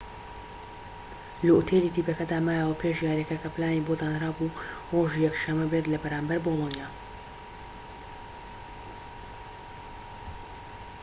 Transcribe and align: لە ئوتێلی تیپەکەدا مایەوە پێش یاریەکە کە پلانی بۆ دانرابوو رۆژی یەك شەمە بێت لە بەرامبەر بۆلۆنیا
لە 1.45 1.51
ئوتێلی 1.55 1.93
تیپەکەدا 1.95 2.39
مایەوە 2.47 2.79
پێش 2.81 2.97
یاریەکە 3.07 3.35
کە 3.41 3.49
پلانی 3.55 3.85
بۆ 3.85 3.93
دانرابوو 4.01 4.57
رۆژی 4.91 5.23
یەك 5.25 5.35
شەمە 5.41 5.65
بێت 5.71 5.85
لە 5.93 5.97
بەرامبەر 6.03 6.39
بۆلۆنیا 6.45 6.87